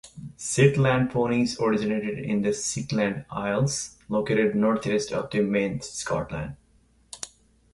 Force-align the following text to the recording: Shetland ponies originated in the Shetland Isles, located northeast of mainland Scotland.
Shetland 0.39 1.11
ponies 1.11 1.59
originated 1.59 2.17
in 2.17 2.41
the 2.41 2.53
Shetland 2.53 3.23
Isles, 3.29 3.97
located 4.09 4.55
northeast 4.55 5.11
of 5.11 5.31
mainland 5.31 5.83
Scotland. 5.83 6.55